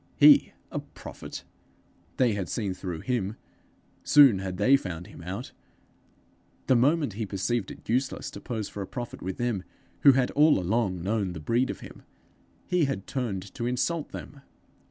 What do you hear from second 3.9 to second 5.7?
Soon had they found him out!